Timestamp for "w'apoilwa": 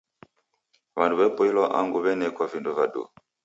1.19-1.65